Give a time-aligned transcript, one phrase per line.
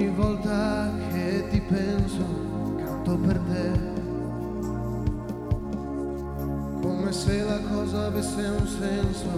[0.00, 2.24] ogni volta che ti penso
[2.78, 3.70] canto per te.
[6.80, 9.28] Come se la cosa avesse un senso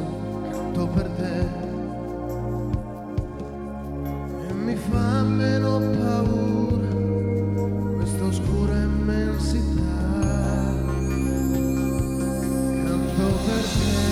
[0.51, 1.41] canto per te.
[4.48, 6.89] E mi fa meno paura
[7.97, 9.81] questa oscura immensità.
[12.84, 14.12] Canto per te.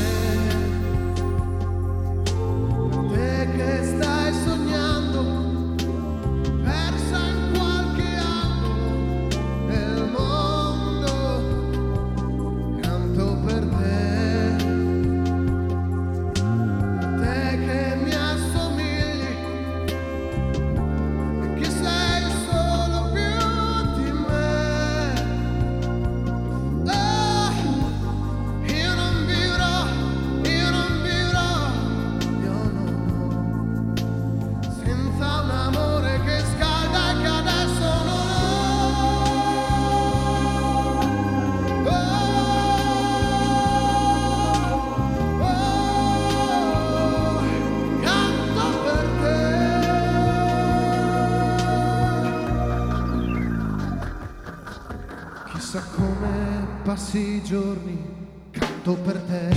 [56.91, 58.05] passi i giorni,
[58.51, 59.55] canto per te.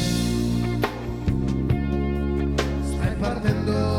[2.83, 3.92] Stai partendo.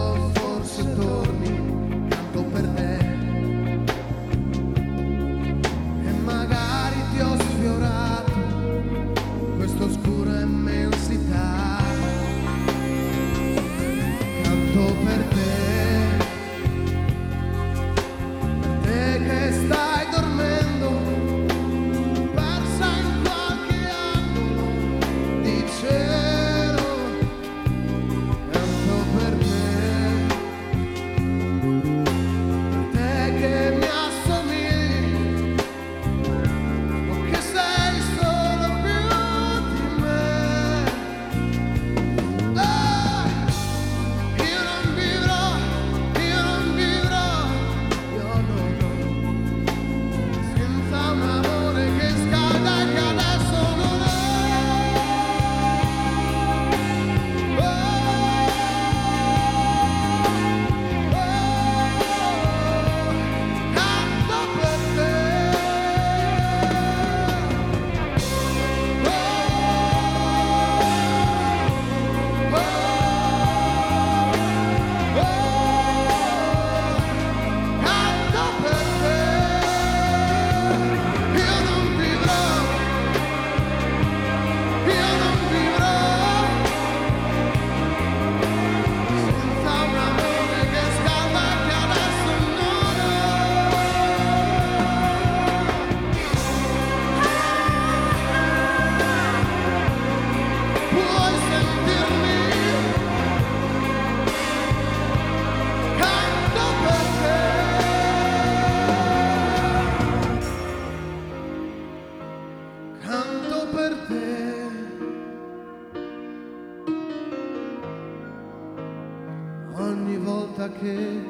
[119.95, 121.23] ogni volta che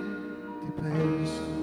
[0.61, 1.54] ti penso.